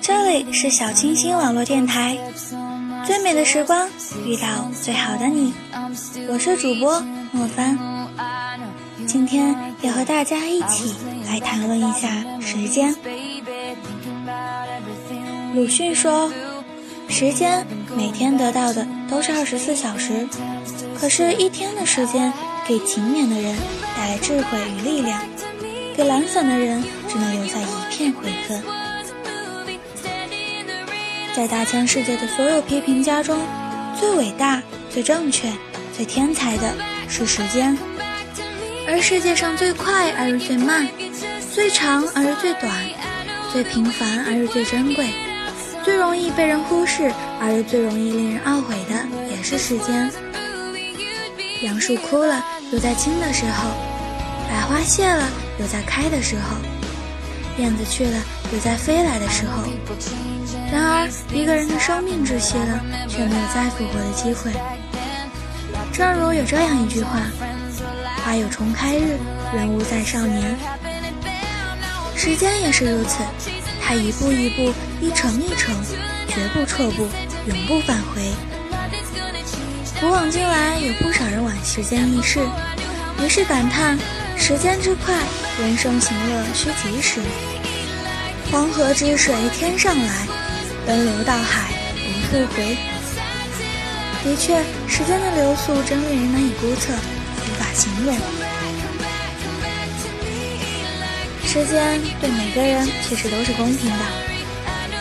[0.00, 2.16] 这里是小清新网络电台，
[3.04, 3.88] 最美的时光
[4.24, 5.52] 遇到最好的你，
[6.28, 7.00] 我是主播
[7.32, 7.78] 莫帆，
[9.06, 10.94] 今天要和大家一起
[11.26, 12.94] 来谈论一下时间。
[15.54, 16.32] 鲁迅说，
[17.08, 20.26] 时间每天得到的都是二十四小时，
[20.98, 22.32] 可是，一天的时间
[22.66, 23.56] 给勤勉的人
[23.96, 25.20] 带来智慧与力量。
[25.94, 28.81] 给懒散的人只能留下一片悔恨。
[31.34, 33.38] 在大千世界的所有批评家中，
[33.98, 35.50] 最伟大、最正确、
[35.96, 36.74] 最天才的
[37.08, 37.74] 是时间；
[38.86, 40.86] 而世界上最快而又最慢、
[41.54, 42.70] 最长而又最短、
[43.50, 45.08] 最平凡而又最珍贵、
[45.82, 50.10] 最容易被人忽视而又最容易令人懊悔的，也是时间。
[51.62, 53.70] 杨树枯了，又在青的时候；
[54.50, 55.26] 百花谢了。
[55.58, 56.56] 有在开的时候，
[57.56, 58.18] 燕子去了；
[58.52, 59.62] 有在飞来的时候。
[60.72, 64.50] 然而，一个人的生命窒息了，却没有再复活的机会。
[65.92, 67.20] 正如有这样一句话
[68.24, 69.18] ：“花有重开日，
[69.54, 70.56] 人无再少年。”
[72.16, 73.18] 时间也是如此，
[73.82, 74.72] 它一步一步，
[75.02, 75.76] 一程一程，
[76.26, 77.06] 绝不错步，
[77.46, 78.32] 永不返回。
[80.00, 82.40] 古往今来，有不少人惋时间易逝，
[83.22, 83.98] 于是感叹。
[84.38, 85.14] 时间之快，
[85.60, 87.20] 人生行乐须及时。
[88.50, 90.26] 黄河之水天上来，
[90.86, 92.76] 奔流到海不复回。
[94.24, 98.16] 的确，时间的流速真令人难以估测，无法形容。
[101.44, 104.04] 时间对每个人其实都是公平的，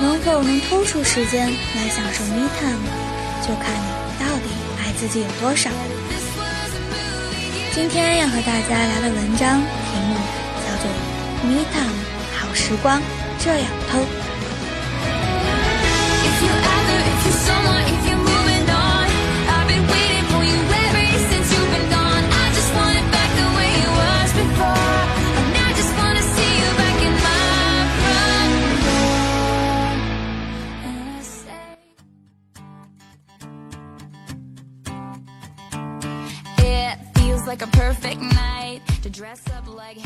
[0.00, 2.78] 能否能偷出时间来享受 me time，
[3.42, 3.88] 就看你
[4.20, 5.70] 到底爱自己有多少。
[7.74, 10.14] 今天要和大家聊的文章题目
[10.62, 10.90] 叫做
[11.46, 11.90] 《Me Time》，
[12.38, 13.02] 好时光
[13.38, 14.25] 这样偷。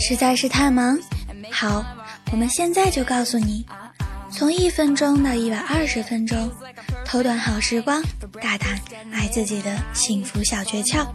[0.00, 0.98] 实在是太忙，
[1.52, 1.84] 好，
[2.32, 3.64] 我们现在就告诉你，
[4.30, 6.50] 从一分钟到一百二十分钟，
[7.04, 8.02] 偷短好时光，
[8.40, 8.78] 大胆
[9.12, 11.06] 爱自己的幸福小诀窍。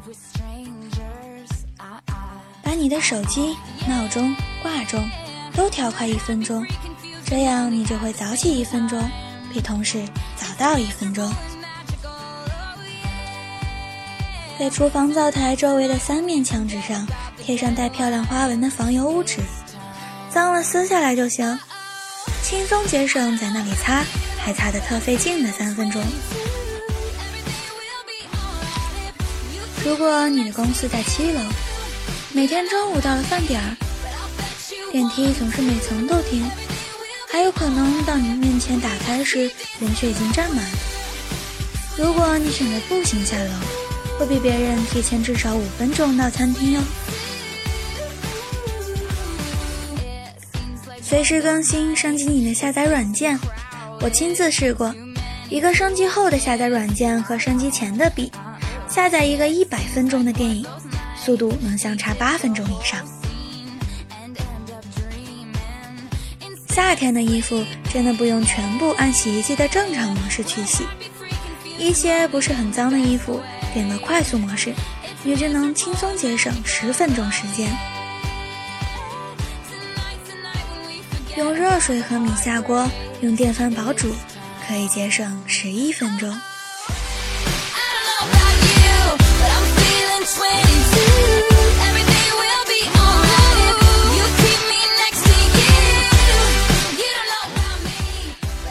[2.63, 3.56] 把你的手机、
[3.88, 5.03] 闹钟、挂钟
[5.56, 6.66] 都调快一分钟，
[7.25, 9.01] 这样你就会早起一分钟，
[9.53, 10.03] 比同事
[10.35, 11.31] 早到一分钟。
[14.59, 17.07] 在厨房灶台周围的三面墙纸上
[17.38, 19.40] 贴上带漂亮花纹的防油污纸，
[20.30, 21.59] 脏了撕下来就行，
[22.53, 24.03] 轻松节省在那里擦
[24.37, 25.99] 还擦得特费劲的三分钟。
[29.83, 31.41] 如果你的公司在七楼，
[32.31, 33.75] 每天中午到了饭点儿，
[34.91, 36.47] 电梯总是每层都停，
[37.27, 39.49] 还有可能到你面前打开时
[39.79, 40.63] 人却已经站满。
[41.97, 43.49] 如果你选择步行下楼。
[44.19, 46.81] 会比别人提前至少五分钟到餐厅哟。
[51.03, 53.38] 随时更新升级你的下载软件，
[54.00, 54.95] 我亲自试过，
[55.50, 58.31] 一个升级后的下载软件和升级前的比，
[58.88, 60.65] 下载一个一百分钟的电影，
[61.15, 63.05] 速度能相差八分钟以上。
[66.69, 70.83] 夏天的衣服真的不用全部按洗衣机的正常模式去洗，
[71.77, 73.39] 一些不是很脏的衣服。
[73.73, 74.73] 点个快速模式，
[75.23, 77.69] 你就能轻松节省十分钟时间。
[81.35, 82.88] 用热水和米下锅，
[83.21, 84.13] 用电饭煲煮，
[84.68, 86.31] 可以节省十一分钟。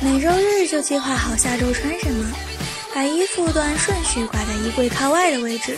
[0.00, 2.32] 每周日就计划好下周穿什么，
[2.94, 5.76] 把衣服都按顺序挂在衣柜靠外的位置，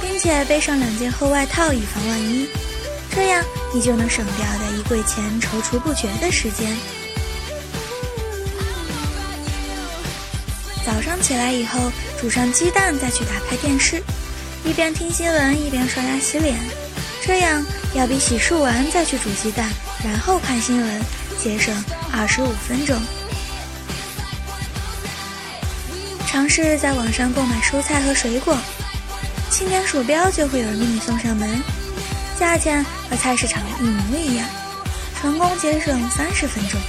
[0.00, 2.48] 并且备上两件厚外套以防万一。
[3.14, 3.44] 这样
[3.74, 6.74] 你就能省掉在衣柜前踌躇不决的时间。
[10.84, 14.02] 早上起来以后，煮上鸡蛋，再去打开电视，
[14.64, 16.58] 一边听新闻一边刷牙洗脸，
[17.22, 17.64] 这样
[17.94, 19.70] 要比洗漱完再去煮鸡蛋，
[20.04, 21.02] 然后看新闻
[21.38, 21.72] 节省
[22.12, 23.00] 二十五分钟。
[26.26, 28.56] 尝试在网上购买蔬菜和水果，
[29.50, 31.62] 轻点鼠标就会有人给你送上门，
[32.42, 34.44] 价钱和菜市场一模一样，
[35.20, 36.80] 成功节省三十分钟。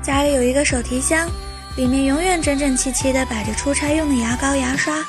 [0.00, 1.28] 家里有一个手提箱，
[1.76, 5.02] 里面永远整整齐齐地摆着出差用的牙膏、牙刷、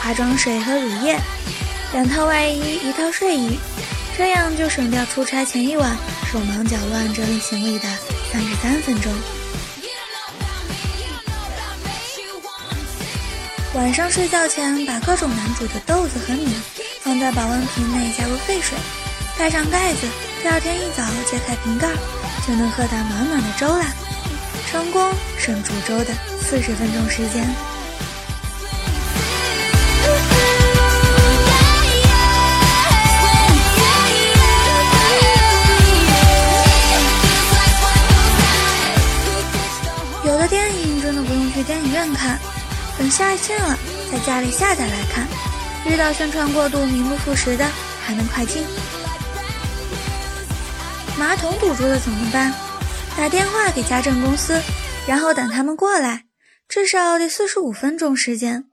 [0.00, 1.20] 化妆水和乳液，
[1.92, 3.58] 两套外衣，一套睡衣，
[4.16, 5.94] 这样就省掉出差前一晚
[6.32, 7.86] 手忙脚乱整理行李的
[8.32, 9.12] 三十三分钟。
[13.76, 16.48] 晚上睡觉前，把各种难煮的豆子和米
[17.02, 18.76] 放在保温瓶内，加入沸水，
[19.38, 20.06] 盖上盖子。
[20.42, 21.88] 第二天一早揭开瓶盖，
[22.46, 23.84] 就能喝到暖暖的粥了！
[24.70, 27.46] 成功省煮粥的四十分钟时间。
[43.06, 43.78] 等下线了，
[44.10, 45.28] 在家里下载来看。
[45.86, 47.64] 遇到宣传过度、名不副实的，
[48.04, 48.64] 还能快进。
[51.16, 52.52] 马桶堵住了怎么办？
[53.16, 54.60] 打电话给家政公司，
[55.06, 56.24] 然后等他们过来，
[56.68, 58.64] 至少得四十五分钟时间。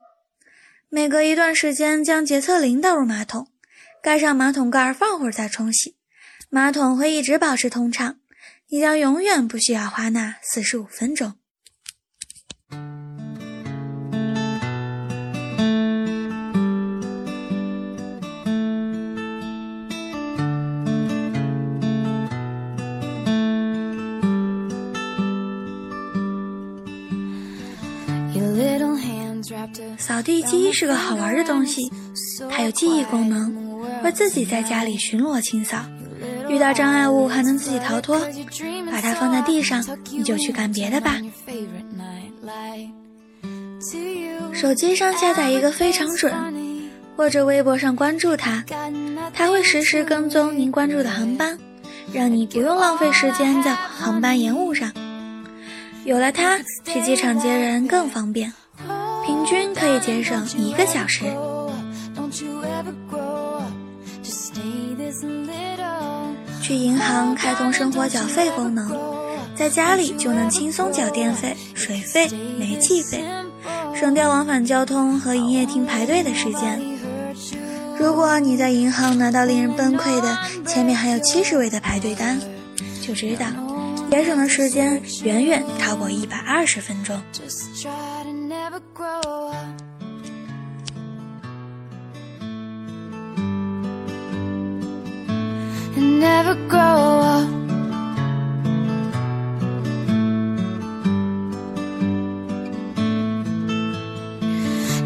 [0.89, 3.49] 每隔一段时间将洁厕灵倒入马桶，
[4.01, 5.95] 盖上马桶盖，放会儿再冲洗，
[6.49, 8.15] 马桶会一直保持通畅，
[8.69, 11.35] 你将永远不需要花那四十五分钟。
[30.05, 31.89] 扫地机是个好玩的东西，
[32.51, 33.55] 它有记忆功能，
[34.03, 35.77] 会自己在家里巡逻清扫，
[36.49, 38.19] 遇到障碍物还能自己逃脱。
[38.91, 41.21] 把它放在地上，你就去干别的吧。
[44.51, 46.33] 手机上下载一个非常准，
[47.15, 48.61] 或者微博上关注它，
[49.33, 51.57] 它会实时跟踪您关注的航班，
[52.11, 54.91] 让你不用浪费时间在航班延误上。
[56.03, 58.51] 有了它，去机场接人更方便。
[59.25, 61.25] 平均可以节省一个小时。
[66.61, 68.89] 去银行开通生活缴费功能，
[69.55, 73.23] 在家里就能轻松缴电费、水费、煤气费，
[73.93, 76.81] 省掉往返交通和营业厅排队的时间。
[77.99, 82.39] 如果你在银行拿到令人崩溃的前面还有七十位的排队单，
[83.01, 83.45] 就知道
[84.09, 87.21] 节省的时间远远超过一百二十分钟。
[88.72, 89.20] never grow
[89.52, 89.82] up.
[95.96, 96.98] And never grow
[97.34, 97.50] up.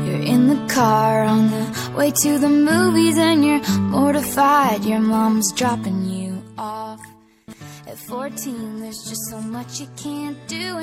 [0.07, 4.85] You're in the car on the way to the movies, and you're mortified.
[4.85, 7.01] Your mom's dropping you off.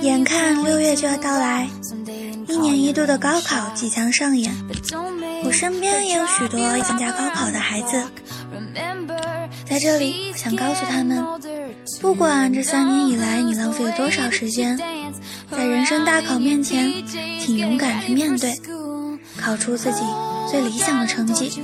[0.01, 1.69] 眼看六月就要到来，
[2.48, 4.52] 一年一度的高考即将上演。
[5.44, 8.02] 我身边也有许多参加高考的孩子，
[9.68, 11.24] 在这里，我想告诉他们，
[12.00, 14.78] 不管这三年以来你浪费了多少时间，
[15.50, 16.92] 在人生大考面前，
[17.40, 18.54] 请勇敢去面对，
[19.36, 20.02] 考出自己
[20.50, 21.62] 最理想的成绩。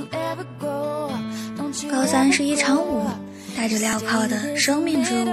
[1.89, 3.05] 高三是一场舞。
[3.53, 5.27] 带着镣铐的生命之舞，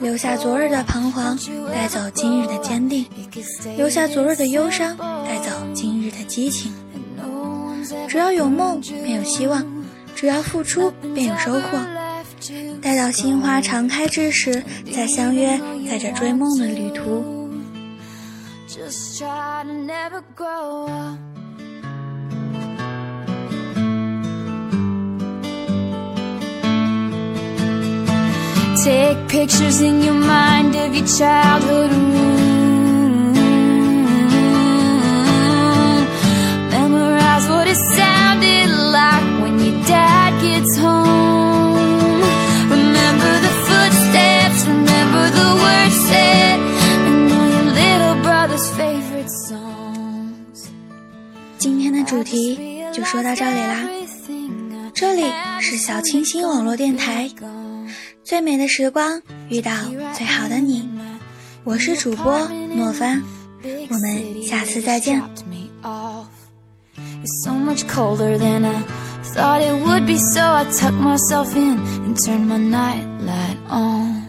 [0.00, 1.38] 留下昨日的彷徨，
[1.72, 3.04] 带走今日的坚定；
[3.76, 6.72] 留下昨日的忧伤，带走今日的激情。
[8.08, 9.62] 只要有梦，便有希望；
[10.14, 11.78] 只要付出，便有收获。
[12.82, 14.62] 待到心花常开之时，
[14.92, 17.50] 再相约在这追梦的旅途。
[28.86, 33.32] Take pictures in your mind of your childhood room.
[36.70, 42.22] Memorize what it sounded like when your dad gets home.
[42.70, 46.58] Remember the footsteps, remember the words said,
[47.08, 50.70] and all your little brother's favorite songs.
[51.58, 53.80] 今天的主题就说到这里啦。
[54.94, 55.24] 这里
[55.60, 57.28] 是小清新网络电台，
[58.26, 59.70] 最美的时光遇到
[60.12, 60.90] 最好的你，
[61.62, 62.36] 我是主播
[62.74, 63.22] 诺帆，
[63.88, 65.22] 我们下次再见。
[67.22, 68.82] It's so much colder than I
[69.32, 74.25] thought it would be, so I tucked myself in and turned my nightlight on.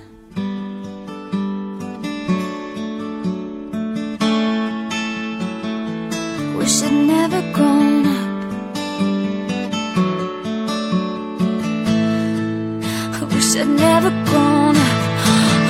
[13.58, 14.98] I wish I'd never grown up.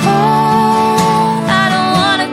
[0.03, 2.29] Oh, I don't wanna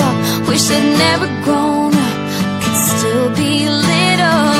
[0.00, 0.48] up.
[0.48, 2.16] Wish I'd never grown up.
[2.62, 4.52] Could still be little.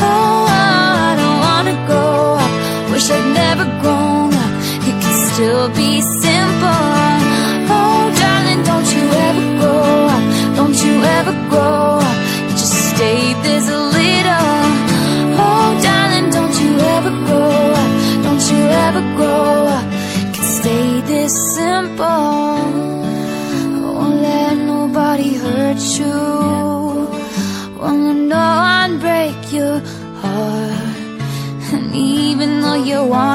[0.00, 1.86] Oh, I don't wanna
[2.38, 2.90] up.
[2.90, 4.52] Wish I'd never grown up.
[4.88, 6.00] It could still be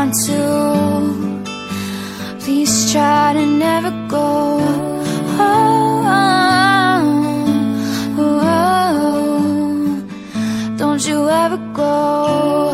[0.04, 0.44] want to,
[2.44, 4.60] please try to never go.
[5.40, 6.04] Oh,
[8.18, 10.04] oh, oh,
[10.78, 12.73] don't you ever go.